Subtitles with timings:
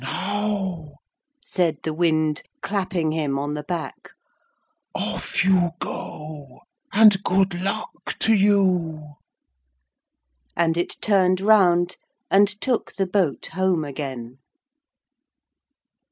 [0.03, 0.95] 'Now,'
[1.43, 4.09] said the wind, clapping him on the back,
[4.95, 9.13] 'off you go, and good luck to you!'
[10.55, 11.97] And it turned round
[12.31, 14.39] and took the boat home again.